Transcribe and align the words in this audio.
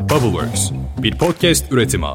Bubbleworks, 0.00 0.72
bir 1.02 1.18
podcast 1.18 1.72
üretimi. 1.72 2.06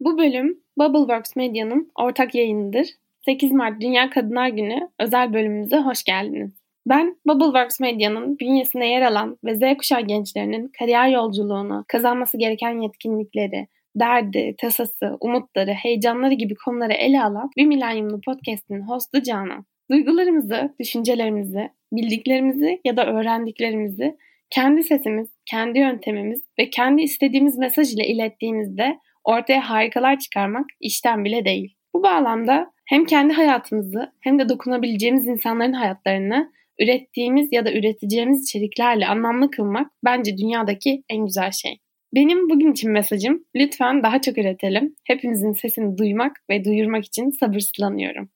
Bu 0.00 0.18
bölüm 0.18 0.58
Bubbleworks 0.78 1.36
Medya'nın 1.36 1.90
ortak 1.94 2.34
yayınıdır. 2.34 2.86
8 3.24 3.52
Mart 3.52 3.80
Dünya 3.80 4.10
Kadınlar 4.10 4.48
Günü 4.48 4.88
özel 5.00 5.32
bölümümüze 5.32 5.76
hoş 5.76 6.04
geldiniz. 6.04 6.50
Ben 6.86 7.16
Bubbleworks 7.26 7.80
Medya'nın 7.80 8.38
bünyesinde 8.38 8.84
yer 8.84 9.02
alan 9.02 9.38
ve 9.44 9.54
Z 9.54 9.78
kuşağı 9.78 10.00
gençlerinin 10.00 10.72
kariyer 10.78 11.08
yolculuğunu, 11.08 11.84
kazanması 11.88 12.38
gereken 12.38 12.80
yetkinlikleri, 12.82 13.66
derdi, 13.96 14.54
tasası, 14.58 15.16
umutları, 15.20 15.70
heyecanları 15.70 16.34
gibi 16.34 16.54
konuları 16.54 16.92
ele 16.92 17.22
alan 17.22 17.50
bir 17.56 17.66
milenyumlu 17.66 18.20
podcast'in 18.20 18.80
hostu 18.80 19.22
Canan. 19.22 19.66
Duygularımızı, 19.90 20.74
düşüncelerimizi, 20.80 21.70
bildiklerimizi 21.92 22.80
ya 22.84 22.96
da 22.96 23.06
öğrendiklerimizi 23.06 24.16
kendi 24.50 24.82
sesimiz, 24.82 25.28
kendi 25.46 25.78
yöntemimiz 25.78 26.42
ve 26.58 26.70
kendi 26.70 27.02
istediğimiz 27.02 27.58
mesaj 27.58 27.94
ile 27.94 28.06
ilettiğimizde 28.06 28.98
ortaya 29.24 29.70
harikalar 29.70 30.18
çıkarmak 30.18 30.66
işten 30.80 31.24
bile 31.24 31.44
değil. 31.44 31.76
Bu 31.94 32.02
bağlamda 32.02 32.72
hem 32.86 33.04
kendi 33.04 33.32
hayatımızı 33.32 34.12
hem 34.20 34.38
de 34.38 34.48
dokunabileceğimiz 34.48 35.26
insanların 35.26 35.72
hayatlarını 35.72 36.52
ürettiğimiz 36.80 37.48
ya 37.52 37.66
da 37.66 37.72
üreteceğimiz 37.72 38.42
içeriklerle 38.42 39.06
anlamlı 39.06 39.50
kılmak 39.50 39.90
bence 40.04 40.38
dünyadaki 40.38 41.02
en 41.08 41.26
güzel 41.26 41.50
şey. 41.50 41.80
Benim 42.14 42.50
bugün 42.50 42.72
için 42.72 42.90
mesajım 42.90 43.44
lütfen 43.56 44.02
daha 44.02 44.20
çok 44.20 44.38
üretelim. 44.38 44.94
Hepimizin 45.04 45.52
sesini 45.52 45.98
duymak 45.98 46.36
ve 46.50 46.64
duyurmak 46.64 47.04
için 47.04 47.30
sabırsızlanıyorum. 47.30 48.28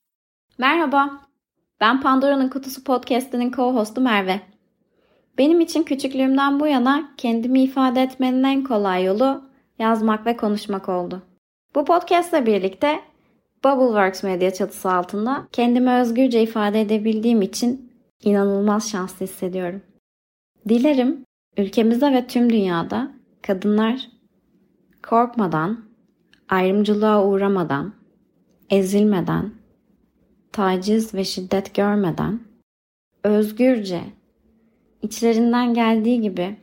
Merhaba. 0.59 1.11
Ben 1.81 2.01
Pandora'nın 2.01 2.49
Kutusu 2.49 2.85
podcast'inin 2.85 3.51
co-hostu 3.51 4.01
Merve. 4.01 4.41
Benim 5.39 5.61
için 5.61 5.83
küçüklüğümden 5.83 6.61
bu 6.61 6.67
yana 6.67 7.13
kendimi 7.17 7.63
ifade 7.63 8.03
etmenin 8.03 8.45
en 8.45 8.65
kolay 8.65 9.05
yolu 9.05 9.43
yazmak 9.79 10.27
ve 10.27 10.37
konuşmak 10.37 10.89
oldu. 10.89 11.23
Bu 11.75 11.85
podcast'la 11.85 12.47
birlikte 12.47 13.01
Bubbleworks 13.65 14.23
medya 14.23 14.53
çatısı 14.53 14.93
altında 14.93 15.49
kendimi 15.53 15.91
özgürce 15.91 16.43
ifade 16.43 16.81
edebildiğim 16.81 17.43
için 17.43 17.93
inanılmaz 18.23 18.91
şanslı 18.91 19.27
hissediyorum. 19.27 19.83
Dilerim 20.69 21.25
ülkemizde 21.57 22.13
ve 22.13 22.27
tüm 22.27 22.53
dünyada 22.53 23.13
kadınlar 23.43 24.09
korkmadan, 25.03 25.85
ayrımcılığa 26.49 27.27
uğramadan, 27.27 27.95
ezilmeden, 28.71 29.53
taciz 30.53 31.15
ve 31.15 31.25
şiddet 31.25 31.75
görmeden, 31.75 32.41
özgürce, 33.25 34.01
içlerinden 35.03 35.75
geldiği 35.75 36.21
gibi 36.21 36.57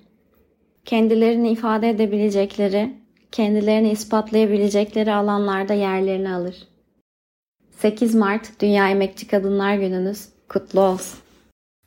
kendilerini 0.85 1.49
ifade 1.49 1.89
edebilecekleri, 1.89 2.93
kendilerini 3.31 3.91
ispatlayabilecekleri 3.91 5.13
alanlarda 5.13 5.73
yerlerini 5.73 6.33
alır. 6.33 6.55
8 7.71 8.15
Mart 8.15 8.61
Dünya 8.61 8.89
Emekçi 8.89 9.27
Kadınlar 9.27 9.75
Gününüz 9.75 10.29
kutlu 10.49 10.81
olsun. 10.81 11.19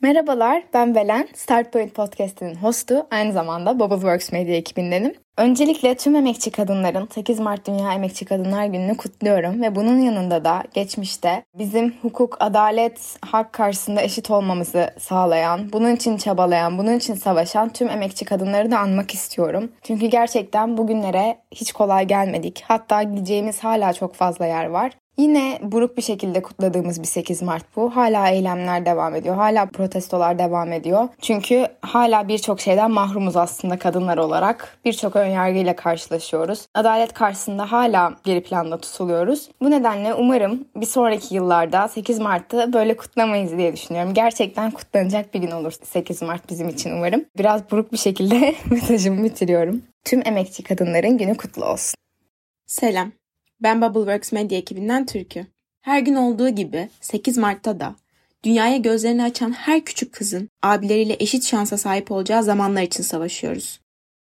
Merhabalar, 0.03 0.63
ben 0.75 0.95
Belen. 0.95 1.29
Startpoint 1.35 1.95
Podcast'inin 1.95 2.55
hostu, 2.55 3.07
aynı 3.11 3.33
zamanda 3.33 3.81
Bubbleworks 3.81 4.33
Medya 4.33 4.57
ekibindenim. 4.57 5.15
Öncelikle 5.39 5.95
tüm 5.95 6.17
emekçi 6.17 6.51
kadınların 6.51 7.09
8 7.15 7.41
Mart 7.41 7.67
Dünya 7.67 7.93
Emekçi 7.95 8.25
Kadınlar 8.25 8.65
Günü'nü 8.65 8.97
kutluyorum 8.97 9.63
ve 9.63 9.75
bunun 9.75 9.99
yanında 9.99 10.45
da 10.45 10.63
geçmişte 10.75 11.45
bizim 11.55 11.95
hukuk, 12.03 12.37
adalet, 12.41 13.17
hak 13.21 13.53
karşısında 13.53 14.03
eşit 14.03 14.31
olmamızı 14.31 14.91
sağlayan, 14.99 15.73
bunun 15.73 15.95
için 15.97 16.17
çabalayan, 16.17 16.79
bunun 16.79 16.97
için 16.97 17.15
savaşan 17.15 17.69
tüm 17.69 17.89
emekçi 17.89 18.25
kadınları 18.25 18.71
da 18.71 18.79
anmak 18.79 19.15
istiyorum. 19.15 19.73
Çünkü 19.83 20.07
gerçekten 20.07 20.77
bugünlere 20.77 21.39
hiç 21.53 21.73
kolay 21.73 22.07
gelmedik. 22.07 22.65
Hatta 22.69 23.03
gideceğimiz 23.03 23.65
hala 23.65 23.93
çok 23.93 24.15
fazla 24.15 24.47
yer 24.47 24.67
var. 24.67 24.93
Yine 25.21 25.59
buruk 25.63 25.97
bir 25.97 26.03
şekilde 26.03 26.43
kutladığımız 26.43 27.03
bir 27.03 27.07
8 27.07 27.43
Mart 27.43 27.77
bu. 27.77 27.97
Hala 27.97 28.29
eylemler 28.29 28.87
devam 28.87 29.15
ediyor. 29.15 29.35
Hala 29.35 29.67
protestolar 29.67 30.39
devam 30.39 30.73
ediyor. 30.73 31.09
Çünkü 31.21 31.67
hala 31.81 32.29
birçok 32.29 32.61
şeyden 32.61 32.91
mahrumuz 32.91 33.37
aslında 33.37 33.79
kadınlar 33.79 34.19
olarak. 34.19 34.79
Birçok 34.85 35.17
önyargıyla 35.17 35.77
karşılaşıyoruz. 35.77 36.67
Adalet 36.75 37.13
karşısında 37.13 37.73
hala 37.73 38.15
geri 38.25 38.43
planda 38.43 38.79
tutuluyoruz. 38.79 39.49
Bu 39.63 39.71
nedenle 39.71 40.15
umarım 40.15 40.65
bir 40.77 40.87
sonraki 40.87 41.35
yıllarda 41.35 41.89
8 41.89 42.19
Mart'ı 42.19 42.73
böyle 42.73 42.97
kutlamayız 42.97 43.59
diye 43.59 43.73
düşünüyorum. 43.73 44.15
Gerçekten 44.15 44.71
kutlanacak 44.71 45.35
bir 45.35 45.41
gün 45.41 45.51
olur 45.51 45.73
8 45.85 46.23
Mart 46.23 46.51
bizim 46.51 46.69
için 46.69 46.91
umarım. 46.91 47.25
Biraz 47.39 47.71
buruk 47.71 47.93
bir 47.93 47.99
şekilde 47.99 48.55
mesajımı 48.71 49.25
bitiriyorum. 49.25 49.83
Tüm 50.05 50.23
emekçi 50.27 50.63
kadınların 50.63 51.19
günü 51.19 51.37
kutlu 51.37 51.65
olsun. 51.65 51.95
Selam. 52.67 53.20
Ben 53.63 53.83
Bubbleworks 53.83 54.33
Medya 54.33 54.59
ekibinden 54.59 55.07
Türkü. 55.07 55.47
Her 55.81 56.01
gün 56.01 56.15
olduğu 56.15 56.49
gibi 56.49 56.89
8 57.01 57.39
Mart'ta 57.39 57.81
da 57.81 57.97
dünyaya 58.45 58.77
gözlerini 58.77 59.23
açan 59.23 59.53
her 59.53 59.85
küçük 59.85 60.13
kızın 60.13 60.51
abileriyle 60.63 61.17
eşit 61.21 61.45
şansa 61.45 61.79
sahip 61.79 62.13
olacağı 62.13 62.43
zamanlar 62.43 62.83
için 62.83 63.03
savaşıyoruz. 63.03 63.81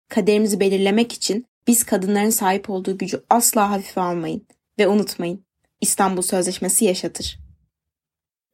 Kaderimizi 0.08 0.60
belirlemek 0.60 1.12
için 1.12 1.46
biz 1.66 1.84
kadınların 1.84 2.30
sahip 2.30 2.70
olduğu 2.70 2.98
gücü 2.98 3.24
asla 3.30 3.70
hafife 3.70 4.00
almayın 4.00 4.46
ve 4.78 4.88
unutmayın. 4.88 5.44
İstanbul 5.80 6.22
Sözleşmesi 6.22 6.84
yaşatır. 6.84 7.38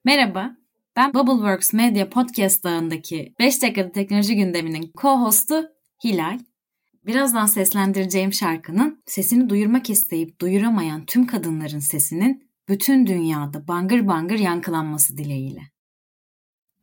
Merhaba, 0.04 0.56
ben 0.96 1.14
Bubbleworks 1.14 1.72
Media 1.72 2.08
Podcast 2.08 2.66
ağındaki 2.66 3.34
5 3.38 3.62
dakikada 3.62 3.92
teknoloji 3.92 4.36
gündeminin 4.36 4.92
co-hostu 4.96 5.72
Hilal. 6.04 6.38
Birazdan 7.06 7.46
seslendireceğim 7.46 8.32
şarkının 8.32 9.02
sesini 9.06 9.48
duyurmak 9.48 9.90
isteyip 9.90 10.40
duyuramayan 10.40 11.06
tüm 11.06 11.26
kadınların 11.26 11.78
sesinin 11.78 12.50
bütün 12.68 13.06
dünyada 13.06 13.68
bangır 13.68 14.06
bangır 14.06 14.38
yankılanması 14.38 15.16
dileğiyle. 15.16 15.60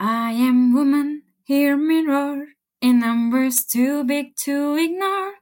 I 0.02 0.44
am 0.50 0.72
woman, 0.72 1.24
hear 1.48 1.76
me 1.76 2.06
roar, 2.06 2.48
in 2.82 3.02
numbers 3.02 3.66
too 3.66 4.10
big 4.10 4.36
to 4.46 4.78
ignore, 4.78 5.36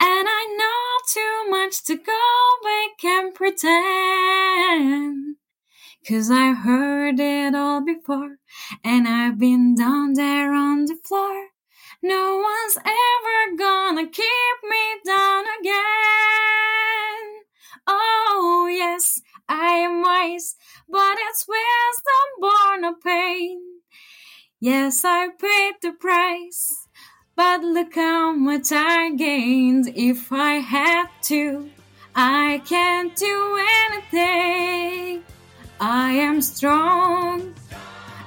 and 0.00 0.26
I 0.26 0.46
know 0.56 0.88
too 1.14 1.50
much 1.50 1.82
to 1.86 1.94
go 1.94 2.22
back 2.64 3.04
and 3.04 3.34
pretend. 3.34 5.36
Cause 6.08 6.30
I've 6.30 6.64
heard 6.64 7.18
it 7.18 7.54
all 7.54 7.80
before, 7.86 8.38
and 8.84 9.06
I've 9.06 9.38
been 9.40 9.74
down 9.74 10.14
there 10.14 10.54
on 10.54 10.86
the 10.86 10.96
floor. 11.04 11.57
No 12.02 12.36
one's 12.36 12.76
ever 12.78 13.56
gonna 13.56 14.06
keep 14.06 14.58
me 14.62 15.00
down 15.04 15.44
again. 15.58 15.82
Oh, 17.88 18.68
yes, 18.70 19.20
I 19.48 19.70
am 19.78 20.02
wise, 20.02 20.54
but 20.88 21.16
it's 21.28 21.48
wisdom 21.48 22.28
born 22.38 22.84
of 22.84 23.00
pain. 23.02 23.60
Yes, 24.60 25.04
I 25.04 25.30
paid 25.30 25.74
the 25.82 25.90
price, 25.90 26.86
but 27.34 27.62
look 27.64 27.96
how 27.96 28.30
much 28.32 28.70
I 28.70 29.10
gained. 29.16 29.92
If 29.96 30.32
I 30.32 30.60
had 30.60 31.08
to, 31.24 31.68
I 32.14 32.62
can't 32.64 33.16
do 33.16 33.58
anything. 33.86 35.24
I 35.80 36.12
am 36.12 36.42
strong, 36.42 37.54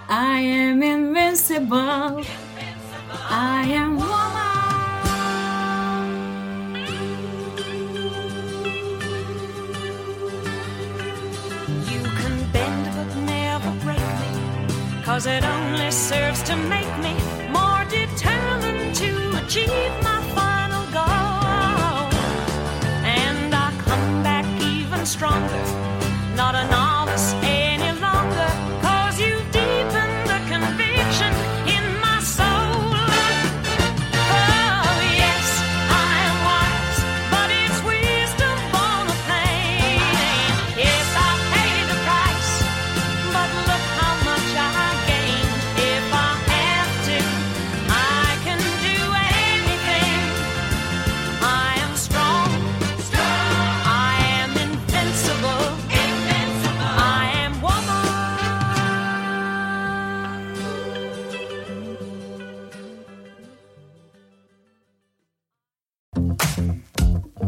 I 0.10 0.40
am 0.42 0.84
invincible. 0.84 2.26
I 3.34 3.64
am 3.64 3.96
woman. 3.96 4.12
You 11.90 12.02
can 12.20 12.52
bend 12.52 12.86
but 12.94 13.16
never 13.22 13.72
break 13.86 14.00
me, 14.00 15.04
cause 15.06 15.28
it 15.28 15.46
only 15.46 15.92
serves 15.92 16.44
to 16.44 16.58
make 16.58 16.94
me 17.00 17.16
more 17.50 17.86
determined 17.86 18.96
to 18.96 19.12
achieve 19.46 19.94
my 20.04 20.22
final 20.36 20.84
goal. 20.92 22.12
And 23.06 23.56
I 23.56 23.72
come 23.86 24.24
back 24.24 24.46
even 24.62 25.06
stronger, 25.06 25.64
not 26.36 26.54
a 26.56 26.66